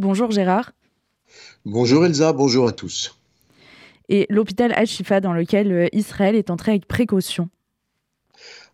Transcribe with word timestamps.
Bonjour 0.00 0.30
Gérard. 0.30 0.72
Bonjour 1.64 2.06
Elsa, 2.06 2.32
bonjour 2.32 2.68
à 2.68 2.72
tous. 2.72 3.18
Et 4.08 4.26
l'hôpital 4.30 4.72
Al-Shifa 4.72 5.20
dans 5.20 5.32
lequel 5.32 5.72
euh, 5.72 5.88
Israël 5.92 6.36
est 6.36 6.50
entré 6.50 6.70
avec 6.72 6.86
précaution. 6.86 7.48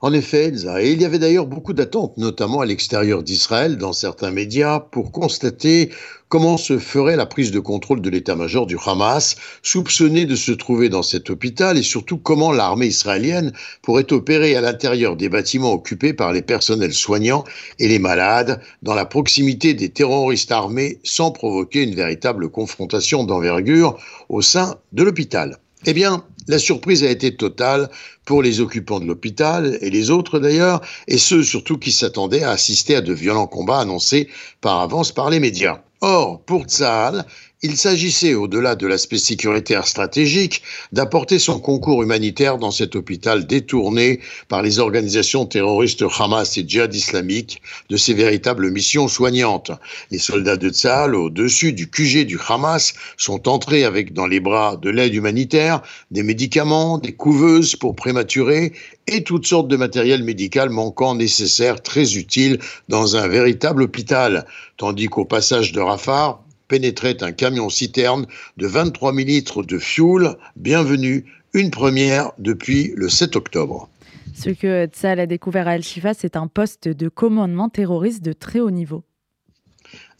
En 0.00 0.12
effet, 0.12 0.48
Elsa, 0.48 0.82
et 0.82 0.92
il 0.92 1.00
y 1.00 1.06
avait 1.06 1.18
d'ailleurs 1.18 1.46
beaucoup 1.46 1.72
d'attentes, 1.72 2.18
notamment 2.18 2.60
à 2.60 2.66
l'extérieur 2.66 3.22
d'Israël, 3.22 3.78
dans 3.78 3.94
certains 3.94 4.30
médias, 4.30 4.78
pour 4.78 5.12
constater 5.12 5.90
comment 6.28 6.58
se 6.58 6.78
ferait 6.78 7.16
la 7.16 7.24
prise 7.24 7.52
de 7.52 7.58
contrôle 7.58 8.02
de 8.02 8.10
l'état-major 8.10 8.66
du 8.66 8.76
Hamas, 8.84 9.36
soupçonné 9.62 10.26
de 10.26 10.36
se 10.36 10.52
trouver 10.52 10.90
dans 10.90 11.02
cet 11.02 11.30
hôpital, 11.30 11.78
et 11.78 11.82
surtout 11.82 12.18
comment 12.18 12.52
l'armée 12.52 12.88
israélienne 12.88 13.52
pourrait 13.80 14.12
opérer 14.12 14.56
à 14.56 14.60
l'intérieur 14.60 15.16
des 15.16 15.30
bâtiments 15.30 15.72
occupés 15.72 16.12
par 16.12 16.32
les 16.32 16.42
personnels 16.42 16.92
soignants 16.92 17.44
et 17.78 17.88
les 17.88 17.98
malades, 17.98 18.60
dans 18.82 18.94
la 18.94 19.06
proximité 19.06 19.72
des 19.72 19.88
terroristes 19.88 20.52
armés, 20.52 20.98
sans 21.02 21.30
provoquer 21.30 21.82
une 21.82 21.94
véritable 21.94 22.50
confrontation 22.50 23.24
d'envergure 23.24 23.96
au 24.28 24.42
sein 24.42 24.74
de 24.92 25.02
l'hôpital. 25.02 25.58
Eh 25.86 25.92
bien, 25.92 26.24
la 26.46 26.58
surprise 26.58 27.04
a 27.04 27.10
été 27.10 27.36
totale 27.36 27.88
pour 28.24 28.42
les 28.42 28.60
occupants 28.60 29.00
de 29.00 29.06
l'hôpital 29.06 29.78
et 29.80 29.90
les 29.90 30.10
autres 30.10 30.38
d'ailleurs, 30.38 30.80
et 31.08 31.18
ceux 31.18 31.42
surtout 31.42 31.78
qui 31.78 31.92
s'attendaient 31.92 32.42
à 32.42 32.50
assister 32.50 32.96
à 32.96 33.00
de 33.00 33.12
violents 33.12 33.46
combats 33.46 33.80
annoncés 33.80 34.28
par 34.60 34.80
avance 34.80 35.12
par 35.12 35.30
les 35.30 35.40
médias. 35.40 35.80
Or, 36.00 36.42
pour 36.42 36.64
Tsahal, 36.64 37.24
il 37.64 37.78
s'agissait, 37.78 38.34
au-delà 38.34 38.74
de 38.74 38.86
l'aspect 38.86 39.16
sécuritaire 39.16 39.86
stratégique, 39.86 40.60
d'apporter 40.92 41.38
son 41.38 41.58
concours 41.58 42.02
humanitaire 42.02 42.58
dans 42.58 42.70
cet 42.70 42.94
hôpital 42.94 43.46
détourné 43.46 44.20
par 44.48 44.60
les 44.60 44.80
organisations 44.80 45.46
terroristes 45.46 46.04
Hamas 46.18 46.58
et 46.58 46.68
Djihad 46.68 46.94
islamique 46.94 47.62
de 47.88 47.96
ses 47.96 48.12
véritables 48.12 48.70
missions 48.70 49.08
soignantes. 49.08 49.70
Les 50.10 50.18
soldats 50.18 50.58
de 50.58 50.68
Tsahal, 50.68 51.14
au-dessus 51.14 51.72
du 51.72 51.88
QG 51.88 52.26
du 52.26 52.38
Hamas, 52.46 52.92
sont 53.16 53.48
entrés 53.48 53.84
avec 53.84 54.12
dans 54.12 54.26
les 54.26 54.40
bras 54.40 54.76
de 54.76 54.90
l'aide 54.90 55.14
humanitaire, 55.14 55.80
des 56.10 56.22
médicaments, 56.22 56.98
des 56.98 57.12
couveuses 57.12 57.76
pour 57.76 57.96
prématurés 57.96 58.74
et 59.06 59.24
toutes 59.24 59.46
sortes 59.46 59.68
de 59.68 59.76
matériel 59.78 60.22
médical 60.22 60.68
manquant 60.68 61.14
nécessaire, 61.14 61.80
très 61.80 62.16
utile 62.16 62.58
dans 62.90 63.16
un 63.16 63.26
véritable 63.26 63.84
hôpital. 63.84 64.44
Tandis 64.76 65.06
qu'au 65.06 65.24
passage 65.24 65.72
de 65.72 65.80
Rafah, 65.80 66.43
pénétrait 66.74 67.22
un 67.22 67.30
camion-citerne 67.30 68.26
de 68.56 68.66
23 68.66 69.14
000 69.14 69.28
litres 69.28 69.62
de 69.62 69.78
fuel. 69.78 70.34
Bienvenue, 70.56 71.24
une 71.52 71.70
première 71.70 72.32
depuis 72.38 72.92
le 72.96 73.08
7 73.08 73.36
octobre. 73.36 73.88
Ce 74.34 74.50
que 74.50 74.86
Tzal 74.86 75.20
a 75.20 75.26
découvert 75.26 75.68
à 75.68 75.70
Al-Shifa, 75.70 76.14
c'est 76.14 76.34
un 76.34 76.48
poste 76.48 76.88
de 76.88 77.08
commandement 77.08 77.68
terroriste 77.68 78.24
de 78.24 78.32
très 78.32 78.58
haut 78.58 78.72
niveau 78.72 79.04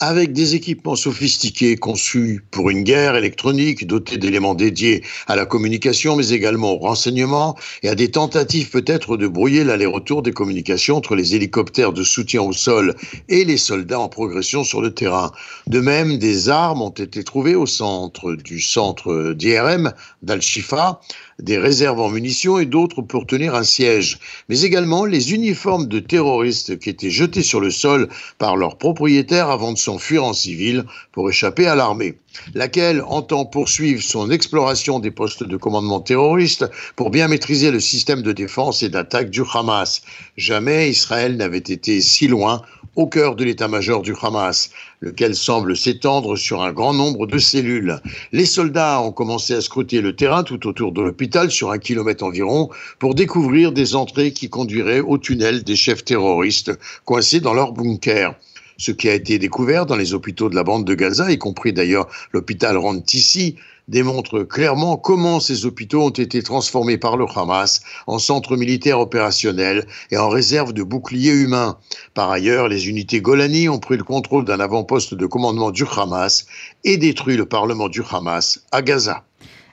avec 0.00 0.32
des 0.32 0.54
équipements 0.54 0.96
sophistiqués 0.96 1.76
conçus 1.76 2.42
pour 2.50 2.70
une 2.70 2.82
guerre 2.82 3.16
électronique 3.16 3.86
dotés 3.86 4.18
d'éléments 4.18 4.54
dédiés 4.54 5.02
à 5.26 5.36
la 5.36 5.46
communication, 5.46 6.16
mais 6.16 6.30
également 6.30 6.72
au 6.72 6.78
renseignement, 6.78 7.56
et 7.82 7.88
à 7.88 7.94
des 7.94 8.10
tentatives 8.10 8.70
peut-être 8.70 9.16
de 9.16 9.26
brouiller 9.26 9.64
l'aller-retour 9.64 10.22
des 10.22 10.32
communications 10.32 10.96
entre 10.96 11.14
les 11.14 11.34
hélicoptères 11.34 11.92
de 11.92 12.02
soutien 12.02 12.42
au 12.42 12.52
sol 12.52 12.94
et 13.28 13.44
les 13.44 13.56
soldats 13.56 14.00
en 14.00 14.08
progression 14.08 14.64
sur 14.64 14.80
le 14.80 14.92
terrain. 14.92 15.32
De 15.66 15.80
même, 15.80 16.18
des 16.18 16.48
armes 16.48 16.82
ont 16.82 16.90
été 16.90 17.22
trouvées 17.24 17.54
au 17.54 17.66
centre 17.66 18.34
du 18.34 18.60
centre 18.60 19.32
d'IRM 19.32 19.92
d'Al-Shifa, 20.22 21.00
des 21.40 21.58
réserves 21.58 22.00
en 22.00 22.08
munitions 22.08 22.58
et 22.58 22.66
d'autres 22.66 23.02
pour 23.02 23.26
tenir 23.26 23.54
un 23.54 23.64
siège, 23.64 24.18
mais 24.48 24.62
également 24.62 25.04
les 25.04 25.32
uniformes 25.32 25.86
de 25.86 25.98
terroristes 25.98 26.78
qui 26.78 26.90
étaient 26.90 27.10
jetés 27.10 27.42
sur 27.42 27.60
le 27.60 27.70
sol 27.70 28.08
par 28.38 28.56
leurs 28.56 28.78
propriétaires 28.78 29.50
avant 29.50 29.72
de 29.72 29.78
s'enfuir 29.84 30.24
en 30.24 30.32
civil 30.32 30.84
pour 31.12 31.28
échapper 31.28 31.66
à 31.66 31.74
l'armée, 31.74 32.14
laquelle 32.54 33.02
entend 33.06 33.44
poursuivre 33.44 34.02
son 34.02 34.30
exploration 34.30 34.98
des 34.98 35.10
postes 35.10 35.44
de 35.44 35.56
commandement 35.56 36.00
terroristes 36.00 36.66
pour 36.96 37.10
bien 37.10 37.28
maîtriser 37.28 37.70
le 37.70 37.80
système 37.80 38.22
de 38.22 38.32
défense 38.32 38.82
et 38.82 38.88
d'attaque 38.88 39.30
du 39.30 39.42
Hamas. 39.52 40.02
Jamais 40.36 40.90
Israël 40.90 41.36
n'avait 41.36 41.58
été 41.58 42.00
si 42.00 42.26
loin 42.26 42.62
au 42.96 43.06
cœur 43.06 43.34
de 43.34 43.44
l'état-major 43.44 44.02
du 44.02 44.14
Hamas, 44.22 44.70
lequel 45.00 45.34
semble 45.34 45.76
s'étendre 45.76 46.36
sur 46.36 46.62
un 46.62 46.72
grand 46.72 46.94
nombre 46.94 47.26
de 47.26 47.38
cellules. 47.38 48.00
Les 48.32 48.46
soldats 48.46 49.00
ont 49.00 49.12
commencé 49.12 49.54
à 49.54 49.60
scruter 49.60 50.00
le 50.00 50.14
terrain 50.14 50.44
tout 50.44 50.66
autour 50.66 50.92
de 50.92 51.02
l'hôpital, 51.02 51.50
sur 51.50 51.70
un 51.72 51.78
kilomètre 51.78 52.24
environ, 52.24 52.70
pour 52.98 53.14
découvrir 53.14 53.72
des 53.72 53.96
entrées 53.96 54.32
qui 54.32 54.48
conduiraient 54.48 55.00
au 55.00 55.18
tunnel 55.18 55.64
des 55.64 55.76
chefs 55.76 56.04
terroristes 56.04 56.72
coincés 57.04 57.40
dans 57.40 57.54
leur 57.54 57.72
bunker 57.72 58.34
ce 58.76 58.92
qui 58.92 59.08
a 59.08 59.14
été 59.14 59.38
découvert 59.38 59.86
dans 59.86 59.96
les 59.96 60.14
hôpitaux 60.14 60.48
de 60.48 60.54
la 60.54 60.64
bande 60.64 60.84
de 60.84 60.94
Gaza, 60.94 61.30
y 61.30 61.38
compris 61.38 61.72
d'ailleurs 61.72 62.08
l'hôpital 62.32 62.76
Rantissi, 62.76 63.56
démontre 63.88 64.42
clairement 64.42 64.96
comment 64.96 65.40
ces 65.40 65.66
hôpitaux 65.66 66.02
ont 66.02 66.10
été 66.10 66.42
transformés 66.42 66.98
par 66.98 67.16
le 67.16 67.26
Hamas 67.34 67.82
en 68.06 68.18
centres 68.18 68.56
militaires 68.56 69.00
opérationnels 69.00 69.86
et 70.10 70.16
en 70.16 70.28
réserve 70.28 70.72
de 70.72 70.82
boucliers 70.82 71.32
humains. 71.32 71.78
Par 72.14 72.30
ailleurs, 72.30 72.68
les 72.68 72.88
unités 72.88 73.20
Golani 73.20 73.68
ont 73.68 73.78
pris 73.78 73.96
le 73.96 74.04
contrôle 74.04 74.44
d'un 74.44 74.60
avant-poste 74.60 75.14
de 75.14 75.26
commandement 75.26 75.70
du 75.70 75.84
Hamas 75.96 76.46
et 76.84 76.96
détruit 76.96 77.36
le 77.36 77.46
parlement 77.46 77.88
du 77.88 78.02
Hamas 78.10 78.64
à 78.72 78.82
Gaza. 78.82 79.24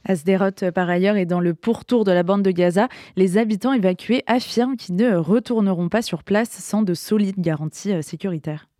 À 0.03 0.15
Sderot, 0.15 0.71
par 0.73 0.89
ailleurs, 0.89 1.15
et 1.15 1.27
dans 1.27 1.39
le 1.39 1.53
pourtour 1.53 2.05
de 2.05 2.11
la 2.11 2.23
bande 2.23 2.41
de 2.41 2.49
Gaza, 2.49 2.89
les 3.15 3.37
habitants 3.37 3.73
évacués 3.73 4.23
affirment 4.25 4.75
qu'ils 4.75 4.95
ne 4.95 5.15
retourneront 5.15 5.89
pas 5.89 6.01
sur 6.01 6.23
place 6.23 6.49
sans 6.49 6.81
de 6.81 6.95
solides 6.95 7.39
garanties 7.39 7.93
euh, 7.93 8.01
sécuritaires. 8.01 8.70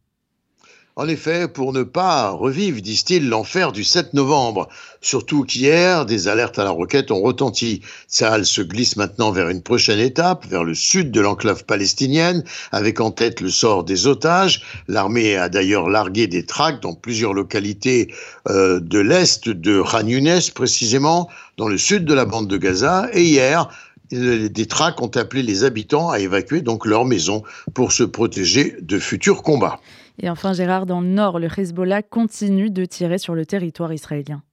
En 0.98 1.08
effet, 1.08 1.48
pour 1.48 1.72
ne 1.72 1.84
pas 1.84 2.32
revivre, 2.32 2.82
disent-ils, 2.82 3.30
l'enfer 3.30 3.72
du 3.72 3.86
7 3.86 4.14
novembre. 4.14 4.68
Surtout 5.00 5.44
qu'hier, 5.44 6.06
des 6.06 6.28
alertes 6.28 6.60
à 6.60 6.66
la 6.66 6.70
roquette 6.72 7.12
ont 7.12 7.22
retenti. 7.22 7.82
Tsahal 8.10 8.46
se 8.46 8.62
glisse 8.62 8.98
maintenant 8.98 9.32
vers 9.32 9.48
une 9.48 9.62
prochaine 9.62 10.00
étape, 10.00 10.46
vers 10.48 10.66
le 10.66 10.74
sud 10.74 11.12
de 11.12 11.22
l'enclave 11.22 11.64
palestinienne, 11.64 12.44
avec 12.74 13.00
en 13.00 13.12
tête 13.12 13.40
le 13.40 13.50
sort 13.50 13.86
des 13.86 14.06
otages. 14.06 14.64
L'armée 14.90 15.38
a 15.38 15.48
d'ailleurs 15.48 15.90
largué 15.90 16.28
des 16.28 16.46
tracts 16.46 16.84
dans 16.84 16.94
plusieurs 16.94 17.34
localités 17.34 18.14
euh, 18.50 18.82
de 18.82 19.00
l'est 19.00 19.48
de 19.48 19.82
Khan 19.82 20.06
Younes, 20.06 20.42
précisément, 20.54 21.30
dans 21.56 21.70
le 21.70 21.78
sud 21.78 22.04
de 22.04 22.14
la 22.14 22.26
bande 22.26 22.50
de 22.50 22.58
Gaza. 22.58 23.08
Et 23.14 23.24
hier, 23.24 23.70
des 24.12 24.66
tracts 24.66 25.00
ont 25.00 25.16
appelé 25.16 25.42
les 25.42 25.64
habitants 25.64 26.10
à 26.10 26.20
évacuer 26.20 26.60
donc 26.60 26.86
leur 26.86 27.06
maison 27.06 27.44
pour 27.74 27.94
se 27.94 28.04
protéger 28.04 28.76
de 28.82 29.00
futurs 29.00 29.42
combats. 29.42 29.80
Et 30.22 30.30
enfin, 30.30 30.54
Gérard, 30.54 30.86
dans 30.86 31.02
le 31.02 31.08
nord, 31.08 31.40
le 31.40 31.48
Hezbollah 31.56 32.04
continue 32.04 32.70
de 32.70 32.86
tirer 32.86 33.18
sur 33.18 33.36
le 33.36 33.46
territoire 33.46 33.92
israélien 33.92 34.44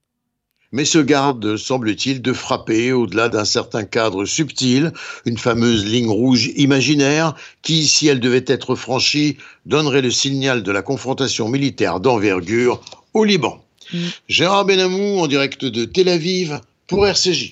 mais 0.71 0.85
se 0.85 0.99
garde, 0.99 1.57
semble-t-il, 1.57 2.21
de 2.21 2.33
frapper 2.33 2.91
au-delà 2.91 3.29
d'un 3.29 3.45
certain 3.45 3.83
cadre 3.85 4.25
subtil, 4.25 4.91
une 5.25 5.37
fameuse 5.37 5.85
ligne 5.85 6.09
rouge 6.09 6.51
imaginaire 6.55 7.35
qui, 7.61 7.87
si 7.87 8.07
elle 8.07 8.19
devait 8.19 8.45
être 8.45 8.75
franchie, 8.75 9.37
donnerait 9.65 10.01
le 10.01 10.11
signal 10.11 10.63
de 10.63 10.71
la 10.71 10.81
confrontation 10.81 11.49
militaire 11.49 11.99
d'envergure 11.99 12.81
au 13.13 13.23
Liban. 13.23 13.63
Mm. 13.93 13.97
Gérard 14.27 14.65
Benamou 14.65 15.19
en 15.19 15.27
direct 15.27 15.65
de 15.65 15.85
Tel 15.85 16.09
Aviv 16.09 16.59
pour 16.87 17.07
RCJ. 17.07 17.47